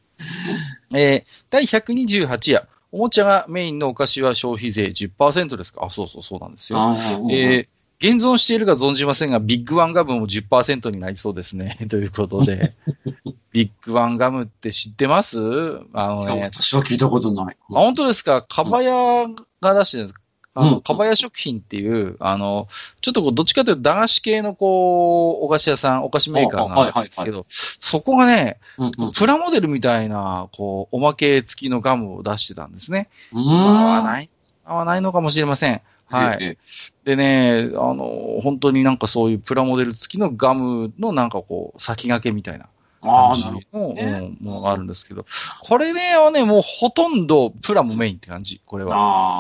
[0.95, 5.85] えー第128夜、おもちゃがメインのお菓子は消費税10%ですか？
[5.85, 6.79] あ、そうそうそうなんですよ。
[7.31, 7.69] えー
[8.03, 11.79] 現存しているか存じませんが、ビッグワンガムも10%になりそうですね。
[11.89, 12.75] ということで、
[13.53, 15.39] ビッグワンガムって知ってます？
[15.93, 17.57] あのね、私は聞いたことない。
[17.61, 18.43] あ、本当ですか？
[18.43, 18.93] かばや
[19.61, 20.19] が出してるんです。
[20.55, 22.69] あうんの、かばや食品っていう、あの、
[23.01, 29.13] ちょっとこう、どっちかというと駄菓子系のこう、お菓子屋さん、お菓子メーカーがあるんですけど、そこがね、うんうん。
[29.13, 33.09] プラモデルみたいな、こう、おまけ付きのガムを出してたんですね。
[33.33, 34.29] うーん合わない、
[34.67, 35.81] 合わないのかもしれません。
[36.17, 36.39] はい。
[36.41, 36.59] ええ
[37.05, 42.69] でね、あの、本当になんかそういうプラモデル付きのガムのなんかこう、先駆けみたいな
[43.01, 44.03] ああ、感じなるほのどね
[44.41, 45.27] うんものがあるんですけど、
[45.63, 48.91] これね、はね、もうほとんどプラモメインって感じ、これど。
[48.91, 48.97] は。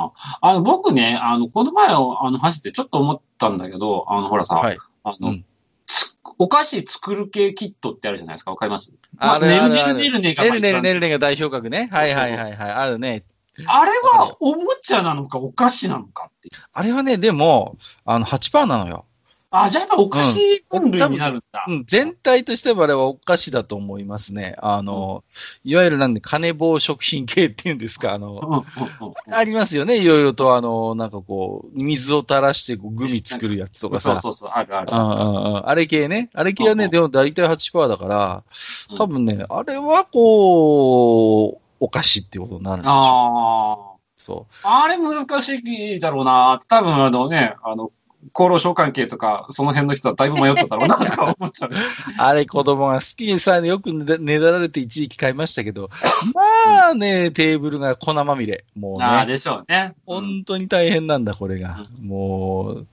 [0.06, 0.38] ああ。
[0.40, 4.78] あの、僕ね、あの、この前、あの、走ってちょっと思ったんだけど、あの、ほらさ、はい。
[5.04, 5.44] あの、うん
[5.86, 8.50] つお菓子作る系キットってあるじゃないですか。
[8.52, 8.92] わかります？
[9.18, 10.94] あるねるねるねるねがねるねるねる。
[10.94, 11.88] るねが代表格ね。
[11.92, 12.70] はいはいはいはい。
[12.70, 13.24] あるね。
[13.66, 16.54] あれはおもちゃなのかお菓子なのかっていう。
[16.72, 19.06] あれはね、でも、あの、8%なのよ。
[19.54, 21.66] あ、じゃあやっぱお菓子分類になるんだ。
[21.68, 24.56] うん、全体としてはあれはお菓子だと思いますね。
[24.58, 25.24] あの、
[25.62, 34.14] いわゆるなんで、金棒食品系っていうんですか、あの、うんうんうんありますよね、いろいろと、あの、なんかこう、水を垂らしてこうグミ作るやつとかさ。
[34.20, 34.94] そうそうそう、あるあるう。
[34.94, 36.30] んうんうんあれ系ね。
[36.32, 38.42] あれ系はね、うんうんでも大体8%だから
[38.90, 44.22] うん、多分ね、あれはこう、お菓子っていうことになるんでしょあう。
[44.22, 44.84] そあ。
[44.84, 45.48] あれ難し
[45.96, 46.60] いだろうな。
[46.68, 47.90] 多分あのね、あの、
[48.32, 51.70] 厚労省関係とか、その辺の人はだいぶ迷っただろうな、 とか思っちゃう。
[51.70, 51.74] う。
[52.18, 55.90] あれ子供が好きにさ、よくねだねだられて一時期買いましたけど、
[56.32, 58.64] まあね、テーブルが粉まみれ。
[58.78, 59.04] もうね。
[59.04, 59.94] ああ、でしょうね。
[60.06, 61.84] うん本当に大変なんだ、これが。
[62.00, 62.86] もう、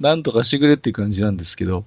[0.00, 1.84] なんとかしてくれっていう感じなんですけど。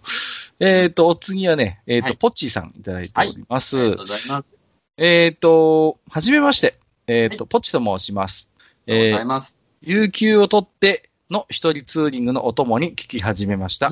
[0.60, 3.80] えっ、と、お次はね、えっ、と、はいポッチーさんいただいております。
[3.80, 4.64] ありがとうございます。
[4.98, 6.78] えっ、と、はじめまして。
[7.08, 8.50] えっ、と、ポッチと申します。
[8.58, 9.66] ありがとうえーございます。
[9.82, 13.92] 有給を取っての一人ツーリングのお供に聞き始めました。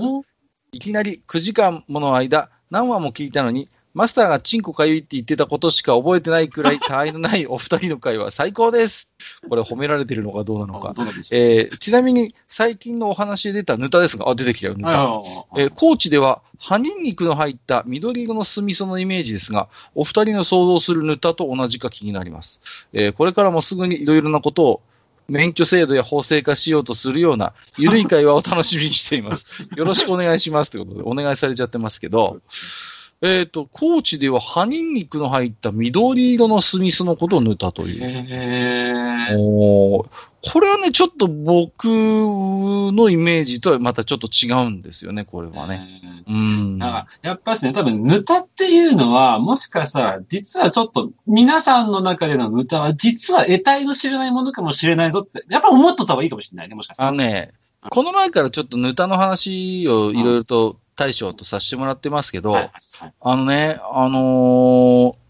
[0.71, 9.09] いきなり9時間もの間、何話も聞いたのに、マスターがチンコかゆいって言ってたことしか覚えてないくらい、他愛のないお二人の会話最高です。
[9.47, 10.95] これ褒められてるのかどうなのか。
[11.31, 15.09] えーちなみに最近のお話で出たヌタですが、あ、出てきたよ、ヌタ。
[15.09, 22.61] はいえー高知では、葉ニンニクの入った緑色の酢味噌のイメージですが、お二人の想像するヌタと同じか気になります。
[22.93, 24.81] えーこれからもすぐにいろいろなことを、
[25.29, 29.65] 免許制度や法制化しようとするような、ゆるい会話を楽しみにしています。
[29.75, 30.71] よろしくお願いします。
[30.71, 32.41] ということで、お願いされちゃってますけど、
[33.25, 38.03] えっ、と、高知では葉ニンニクの入った緑色の酢味噌のことを塗ったという。
[38.03, 40.09] へーおー
[40.45, 46.01] これはね、ちょっと僕のイメージとはまたちょっと違うんですよね、これはね。
[46.27, 46.77] うん。
[46.77, 57.09] なんか、やっぱしね、多分、ヌタっていうのは、もしかしたら、実はちょっと、皆さんの中でのヌタは、実は得体の知れないものかもしれないぞって、やっぱ思っとった方がいいかもしれないね、もしかしたら。
[57.09, 57.53] あのね、
[57.89, 65.23] この前からちょっとヌタの話をいろいろと大将とさせてもらってますけど、はいはいあのね、あのー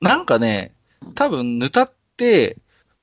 [0.00, 0.72] なんかね、
[1.14, 2.56] 多分ヌタって、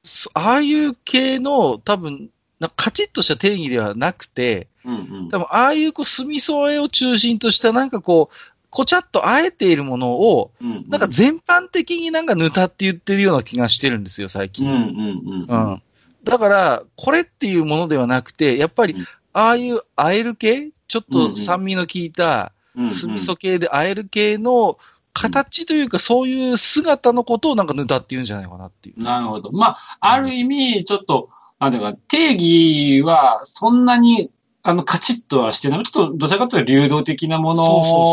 [0.04, 5.30] そああいう系の多分、なカチッとした定義ではなくて、うんうん。
[5.30, 8.36] 多分ああいうこう炭添えを中心としたなんかこう、
[8.70, 14.67] こちゃっとあえているものを、うんうんなんか全般的になんかヌタって言ってるような気がしてるんですよ、最近。
[14.67, 15.72] うんうんうん。
[15.72, 15.82] うん。
[16.24, 22.52] だから、これっていうものではなくて、やっぱりうん、ああいうあえる系ちょっと酸味の効いた、
[22.91, 24.78] 酢味噌系であえる系の
[25.13, 29.04] 形というか、そういう姿のことをなんかヌタって言うんじゃないかなっていう。
[29.04, 29.52] なるほど。
[29.52, 35.84] まあ、ある意味、ちょっと、なんていうか、定義は、そんなに、あの、カチッとはしてない。
[35.84, 37.63] ちょっと、どちらかというと流動的なもの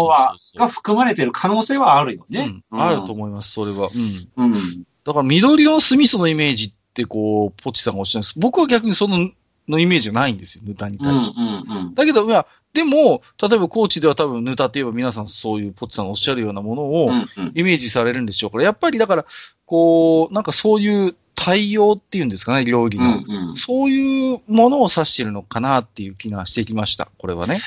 [0.06, 2.54] は、が含まれている可能性はあるよね。
[2.70, 3.90] うん、あると思います、それは。
[3.94, 4.52] うん。
[4.52, 4.84] うん。
[5.04, 8.34] だから緑色の酢味噌のイメージって、こう、ポチさんがおっしゃるんです。
[8.38, 9.30] 僕は逆にその、
[9.68, 10.98] のイメージがないんですよ、ヌタに。
[10.98, 11.40] 対して。
[11.40, 11.94] うん。
[11.94, 17.10] だけど、いや、でも、例えば高知では多分ヌタって言えば皆さんそういうポチさんがおっしゃるようなものを。
[17.54, 19.26] イメージされるんでしょうから、やっぱりだから、
[19.66, 23.08] こう、なんかそういう対応っていうんですかね、料理うの。
[23.08, 23.24] ん。
[23.26, 23.54] うん。
[23.54, 27.60] そういうものを指してるのかなっていう気がしてきました、これはね。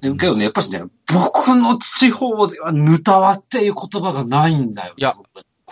[0.00, 4.94] でけどね、やっぱしね、僕の地方では、ぬたわっていう言葉がないんだよ。
[4.96, 5.16] いや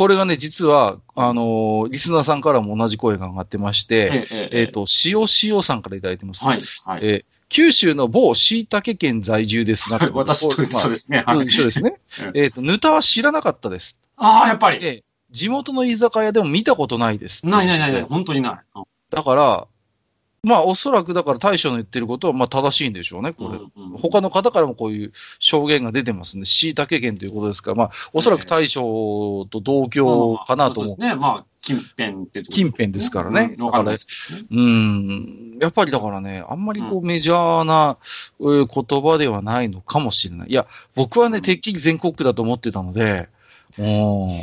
[0.00, 6.42] これがね、実は、あのーリスナーさんからも同じ声が上がってまして、ええ、えっ、と、塩塩さんからいただいてます。
[6.42, 7.00] はい、はい。
[7.02, 11.24] えー九州の某椎茸県在住ですが、はい私と一緒ですね。
[11.26, 12.00] まあはい一緒ですね。
[12.32, 13.98] えっと、ぬたは知らなかったです。
[14.16, 14.78] ああ、やっぱり。
[14.78, 17.46] で、地元の居酒屋でも見たことないです。
[17.46, 18.58] ないないないない、本当にない。
[18.76, 19.66] うんだから、
[20.42, 23.58] まあ、おそらくだから大将の言ってることは、まあ、正しいんでしょうね、これ。
[23.58, 30.94] うんうん他の方からもこういう証言が出てますんで、椎茸県ということですから、まあ、おそらく大将と同居かなと思う。
[30.94, 31.14] そうですね。
[31.16, 34.46] まあ、近辺って近辺ですからねうんわかんないですけどね。
[34.50, 35.58] うん。
[35.60, 37.98] やっぱりだからね、あんまりこうメジャーな、
[38.40, 40.48] えー言葉ではないのかもしれない。
[40.50, 43.28] いや、僕はね、てっきり全国区だと思ってたので、うん。
[43.78, 43.82] い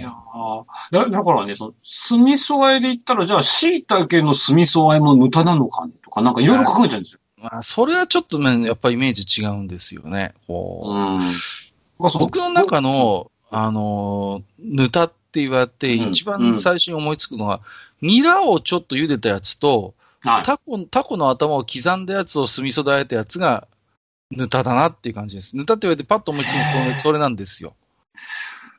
[0.01, 7.19] やーだだからね、その、酢味噌和えで言ったら、じゃあ、椎茸の酢味噌和えも無駄なのかねとか、なんかいろいろ考えちゃうんですよ。
[7.37, 10.33] まあ、それはちょっとね、やっぱイメージ違うんですよね。
[10.47, 12.19] こううん。
[12.19, 17.61] 僕の中の、あの、ぬたって言われて、うん一番最初に思いつくのは、
[18.01, 20.43] ニラをちょっと茹でたやつと、はい。
[20.43, 23.67] タコ、タコの頭を刻んだやつを酢味噌で和えたやつが、
[24.31, 25.55] ぬただなっていう感じです。
[25.55, 27.75] ぬたって言われてパッと思いつくのそれそれなんですよ。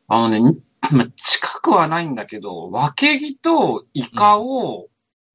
[0.08, 0.56] あのね、
[0.90, 4.88] まあ、近くはないんだけど、分け木とイカを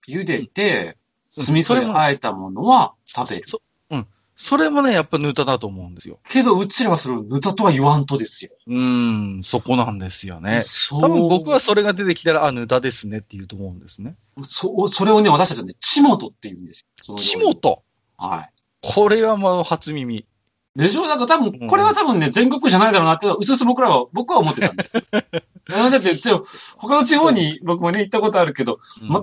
[0.08, 0.96] 茹でて、うん
[1.36, 3.42] 酢味噌で和えたものは食べる。
[3.48, 4.08] そうん。
[4.36, 6.20] それもね、やっぱぬただと思うんですよ。
[6.30, 8.52] けど、うちらはそれをぬたとは言わんとですよ。
[8.68, 10.62] うーん、そこなんですよね。
[10.62, 14.16] そう多分僕はそれが出てきたら、あ、ぬたですねって言うと思うんですね。
[14.44, 16.88] そ、それをね、私たちはね、ちもとって言うんですよ。
[17.04, 17.84] そのちもと。
[18.16, 18.52] はい。
[18.84, 20.28] これはもう初耳。
[20.76, 21.04] でしょ？
[21.08, 21.52] だから多うん。
[21.60, 24.94] 分、これは多分ね、全国じゃないだろうなっていうのは、うすうす僕らは、僕は思ってたんです。
[25.70, 26.10] だって、
[26.78, 28.80] 他の地方に僕もね、行ったことあるけど、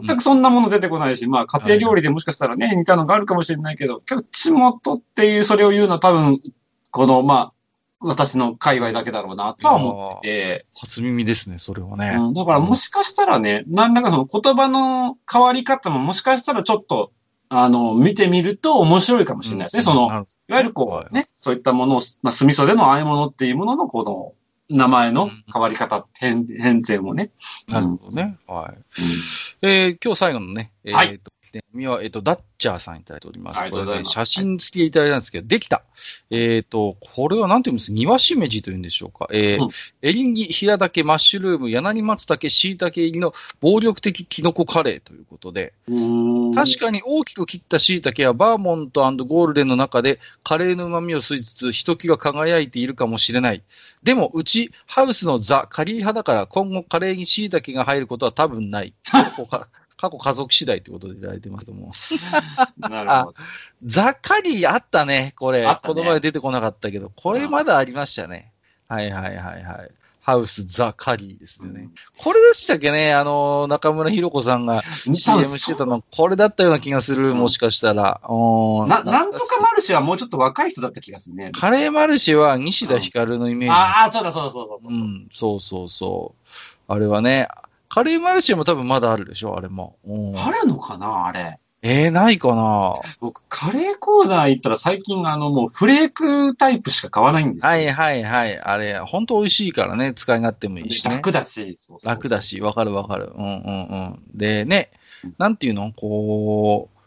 [0.06, 6.40] 全くそんなもの出てこないし、まあ、家庭料理でもしかしたらね、似たのがあるかもしれないけど、けど、地元っていう、それを言うのは多分、
[6.92, 7.52] この、まあ、
[8.02, 12.16] 私の界隈だけだろうなとは思ってて、初耳ですね、それはね。
[12.18, 17.12] うん、だからもしかしたらね、何らかその言葉の変わり方ももしかしたらちょっと、
[17.50, 19.82] あの、見てみると面白いかもしれないですね。
[19.82, 20.06] その、
[20.48, 24.32] いわゆるこう、ね、そういったものを、まあ、墨袖のあえ物っていうもののこの、
[24.72, 27.32] 名前の変わり方、変、変遷もね。
[27.66, 28.38] なるほどね。
[28.46, 28.76] はい。
[28.76, 28.82] うん
[29.62, 31.20] えー今日最後のね、えーはい
[31.52, 33.60] ね、みは、えーっと、ダッチャーさんいただいております。
[33.60, 35.82] ありがとうございね、写真付きでいただいたんですけど、できた。
[36.30, 39.28] えーっと、これはなんていうんですか、庭しめじというんでしょうか？
[39.32, 39.70] えーうん
[40.02, 45.74] エリンギ、平竹、マッシュルーム、柳松茸、椎茸入りの暴力的キノコカレーということで、
[46.54, 53.62] 確かに大きく切った椎茸はバーモントゴールデンの中でカレーの旨味を吸いつつ、ひときわ輝いているかもしれない。
[54.02, 58.94] でも、うち、ハウスのザ・カリー派だから、今後カレーに椎茸が入ることは多分ない。
[60.00, 61.92] 過去家族次第ということでいただいてますけども。
[62.88, 63.34] なるほど。
[63.84, 65.60] ザ・カリーあったね、これ。
[65.60, 68.50] ねこの前出てこなかったけど、これまだありましたね。
[68.88, 69.90] はいはいはいはい。
[70.22, 71.90] ハウス・ザ・カリーですよね。
[72.16, 78.22] これでしたっけね、あの、中村ひろ子さんが CM してたの、これだったような気がする、うんもしかしたら。
[78.26, 81.52] うんな、なんとかマルシェはもうちょっと若い人だった気がするね。
[81.52, 83.74] カレーマルシェは西田ひかるのイメージ。
[83.74, 84.88] ああ、そうだそうだそうだそうだ。
[84.88, 86.92] うん、そうそうそう。
[86.92, 87.48] あれはね、
[87.90, 89.98] カレーマルシェも多分まだあるでしょ、あれも。
[90.06, 91.58] うんあるのかなあれ。
[91.82, 97.68] えー、ないかな僕、カレーコーナー行ったら最近あの、もうフレークタイプしか買わないんですよ。
[97.68, 98.60] はいはいはい。
[98.60, 101.14] あれ、ほんと美味しいからね、使い勝手もいいしね。
[101.14, 101.76] 楽だし。
[101.78, 102.42] そうそうそう楽だ。
[102.42, 103.32] し、わかるわかる。
[103.34, 104.22] うんうんうん。
[104.34, 104.90] でね
[105.24, 106.98] うん、なんていうのこう、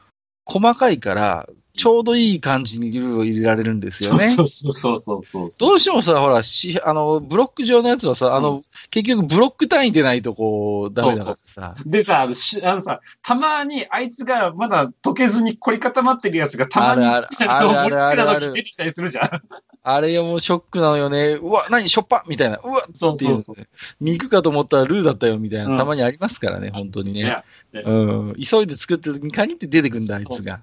[0.46, 4.30] 細かいから、ちょうどいい感じにルーを入れられるんですよね。
[4.30, 5.50] そうそうそうそうそう。
[5.58, 11.76] どうしてもさ、ほら、し、あの、ブロック状のやつはさ、あの、結局ブロック単位でないとこう、ダメだからさ。
[11.86, 19.42] でさ、あのしあのさ、たまにあいつがまだ溶けずに凝り固まってるやつがたまに、あるあるあるあるあるある盛り付けた時に出てきたりするじゃん。
[19.86, 21.34] あれはもうショックなのよね。
[21.34, 22.60] うわ、何しょっぱみたいな。
[22.64, 23.32] うわっていう。
[23.32, 23.56] そうそう。
[24.00, 27.44] 肉かと思ったらルーだったよみたいな、うんたまにありますからね、本当にね。
[27.74, 28.36] うん。
[28.36, 30.62] 急いで作ってる時に限って出てくんだ、あいつが。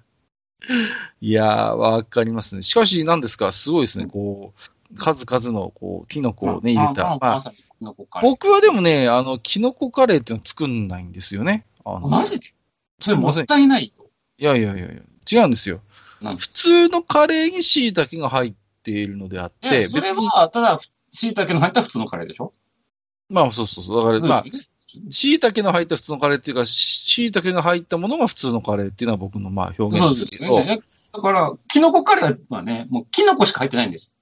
[1.21, 2.63] いやー、わかりますね。
[2.63, 4.07] しかし、何ですか、すごいですね。
[4.07, 4.53] こ
[4.93, 7.19] う、数々の、こう、キノコをね、入れた。
[7.21, 7.55] まあ、
[8.21, 11.65] 僕はでもね、あの、キノコカレーっていうのは作んないんですよね。
[11.85, 12.53] あのマジで？
[13.01, 14.07] それもったいないよ。
[14.39, 15.81] いやいやいやいや、違うんですよ。
[16.21, 20.79] なん普通のカレーに椎茸が入っているのであって、えそれは、ただ、
[21.11, 22.53] 椎茸の入った普通のカレーでしょ？
[23.31, 24.13] まあそうそうそう。
[24.13, 24.45] だから、まあ、
[25.11, 30.83] 椎茸の入った普通のカレーっていうか、し椎茸が入ったものが普通のカレーっていうのは僕のまあ表そう現ですけど、ですよね。
[31.13, 34.13] だから、キノコカレーはね、もうキノコしか入ってないんです。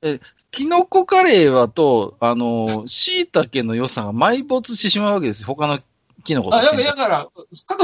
[0.51, 5.47] キノコカレーはと、あの、椎茸の良さが埋没してしまうわけですよ。
[5.47, 5.81] 他の
[6.25, 7.29] キノコとあ、だから、いだから、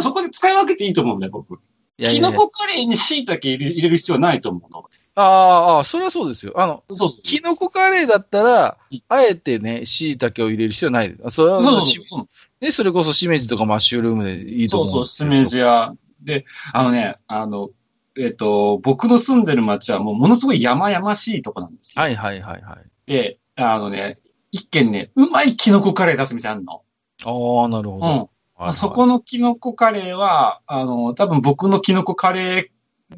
[0.03, 1.61] そこで使い分けていいと思うんだよ、僕。
[1.99, 4.85] やいやいやキノコカレーに椎茸入れる必要はないと思うの。
[5.17, 6.55] ああああ、それはそうですよ。
[6.57, 7.23] あの、そうそう。
[7.23, 11.17] キノコカレーだったらうん、あえてね、椎茸を入れる必要はない。
[11.25, 12.29] あそれはそうしそうそう。
[12.65, 15.31] ね、それこそしめじとかマッシュルームでいいとそうそう、思うんですけど。
[15.31, 15.95] スメジや。
[16.23, 17.71] で、あのね、あの、
[18.19, 22.03] えっ、と、僕の住んでる町はもうものすごい山々しいとこなんですよ。
[22.03, 23.11] はいはいはいはい。
[23.11, 24.19] で、あのね、
[24.51, 26.83] 一軒ね、うまいキノコカレー出す店あるの。
[27.25, 28.07] ああ、なるほど。
[28.07, 28.11] うん。
[28.11, 28.19] はい
[28.57, 32.67] はいそこのキノコカレーは、あの、多分僕のキノコカレー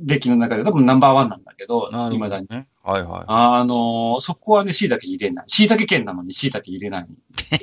[0.00, 2.46] 歴の中で多分ナンバーワンなんだけど、なるほ未だに。
[2.82, 3.24] はいはい。
[3.26, 5.44] あの、そこはね、椎茸入れない。
[5.48, 7.06] 椎茸県なのに椎茸入れないん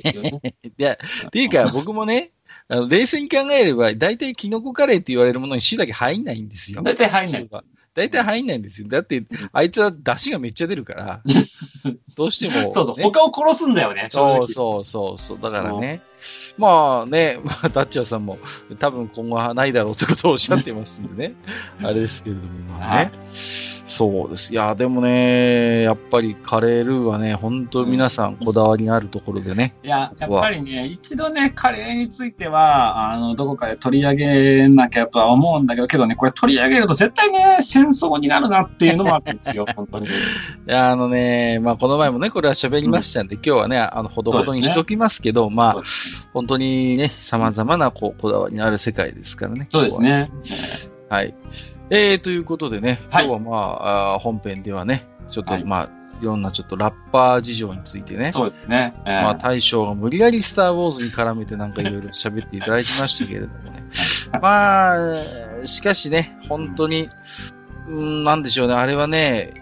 [0.04, 0.41] ですよね。
[0.65, 2.32] いや、っていうか、僕もね、
[2.67, 6.82] あの冷静に考えれば、大体キノコカレーって言われるものに椎茸入んないんですよ。
[6.82, 7.50] 大体入んない。
[7.96, 8.88] 大体入んないんですよ。
[8.88, 11.22] だって、あいつは出汁がめっちゃ出るから、
[12.17, 14.48] どうしても、そうそう、ね他を殺すんだよね、正そう直。
[14.48, 15.39] そうそうそう。
[15.39, 16.02] だからね。
[16.57, 18.38] まあね、 まあ、ダッチャーさんも
[18.79, 21.36] 多分今後はないだろうってことをおっしゃってますんでね。
[21.83, 22.47] あれですけれども、
[22.79, 23.12] まあね。
[23.86, 24.53] そうです。
[24.53, 29.75] いや、でもね、やっぱりカレールーはね、本当皆さんこだわりがあるところでね。
[29.83, 40.08] いや、やっぱりね、一度ね、カレーについては、あの、どこかで取り上げなきゃとは思うんだけど、けどね、これ取り上げると絶対ね、戦争になるなっていうのもあるんですよ、 本当に。
[40.08, 40.10] い
[40.65, 45.83] や、あのね、まあこの前もね、これは喋りましたんで、今日はね、あの、ほどほどにしておきますけど、まあ、
[46.33, 49.67] 本当にね、様々なこうこだわりのある世界ですからね。
[49.69, 50.31] そうですね。
[51.09, 51.35] はい。
[51.89, 55.89] えー、ということでね、今はい日はまあ、あー本編ではね、ちょっと、はいまあ、
[56.21, 58.93] いろんなちょっとラッパー事情についてね、そうですね。
[59.05, 63.83] えーまあ、大将が無理やりスター・ウォーズに絡めてなんかいろいろ喋っていただきましたけれどもね。
[64.41, 64.93] ま
[65.61, 67.09] あ、しかしね、本当に、
[67.87, 69.53] うん、なんでしょうね、あれはね、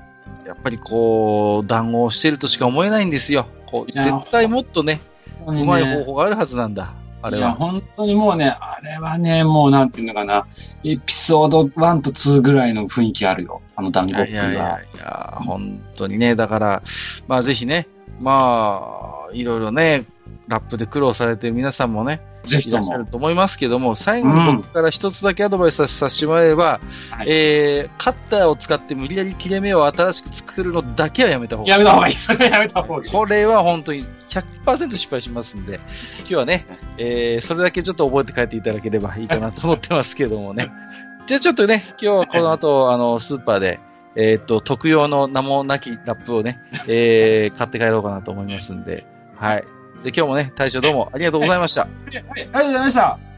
[0.46, 3.48] やっぱりこう、談合してるとしか思えないんですよ。
[3.66, 5.11] こう絶対もっとね、本
[5.46, 6.94] 当にうまいね方法があるはずなんだ。
[7.24, 7.54] あれいや、は。
[7.54, 10.48] 本当にもうね、あれはね、もうなんていうのかな、
[10.84, 13.62] エピソード1と2ぐらいの雰囲気あるよ。
[13.76, 14.80] あの団子っぷりいやいやいやは。
[14.80, 16.84] いや、本当にね、だから、
[17.28, 17.88] まあぜひね、
[18.20, 20.06] まあ、いろいろね、
[20.48, 23.06] ラップで苦労されてる皆さんもね、ぜひともいらっしゃる。
[23.06, 26.80] と思いますけども、最後に僕から一つだけアドバイスささせてもらえれば、
[27.12, 31.72] はいえー、カッターを使って無理やり切れ目を新しく作るのだけはやめた方がいい。
[31.72, 32.16] やめた方がいい。
[32.16, 33.12] それはやめた方がいい。
[33.12, 35.80] これは本当に100%失敗しますんで、
[36.20, 36.66] 今日はね、
[36.98, 40.72] えー、それだけちょっと覚えて帰っていただければいいかなと思ってますけどもね。
[41.28, 43.80] じゃあちょっとね、今日はこの後、あの、スーパーで、
[44.16, 49.06] えっ、と、特用の名もなきラップをね、えー、買って帰ろうかなと思いますんで、
[49.38, 49.64] はい。
[50.04, 51.82] で、今日もね、大将どうもありがとうございました。
[51.82, 53.31] はい、ありがとうございました。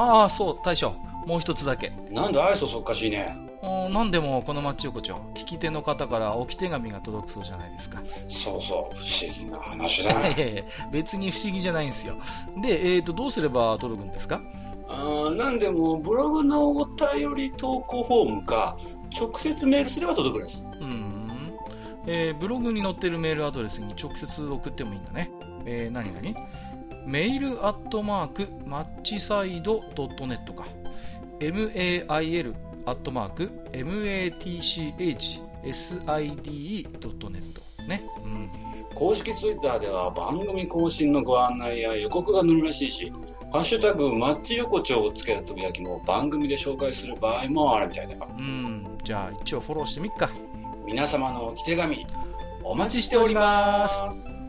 [0.00, 0.94] ああ、そう、大将。
[1.26, 1.92] もう一つだけ。
[2.10, 3.36] なんで愛想そっかしいね。
[3.62, 8.00] うんなんでもこの町横丁、聞き手の方から置き手紙が届くそうじゃないですか。
[8.28, 10.42] そうそう、不思議な話だいな。
[10.42, 12.14] やい別に不思議じゃないんですよ。
[12.62, 14.40] で、えっ、と、どうすれば届くんですか？
[14.88, 18.78] あーなんでも、ブログのお便り投稿フォームか、
[19.14, 20.64] 直接メールすれば届くんです。
[20.80, 21.30] うん。
[22.06, 25.30] えーブログに載ってるメールアドレスに直接送ってもいいんだね。
[25.66, 26.48] えー、何々？
[27.06, 30.66] メールアットマークマッチサイドドットネットか。
[31.40, 32.54] mail
[32.86, 35.40] アットマーク matchside
[37.00, 37.82] ドットネット。
[37.88, 38.02] ね。
[38.24, 38.50] うん。
[38.94, 43.12] 公式ツイッターでは番組更新のご案内や予告が載るらしいし、
[43.52, 48.28] ハッシュタグマッチ横丁をつけたつぶやきも番組で紹介する場合もあるみたいだよ。
[48.36, 48.98] うん。
[49.02, 50.30] じゃあ一応フォローしてみっか。
[50.86, 52.06] 皆様のお手紙、
[52.64, 54.39] おお待ちしております。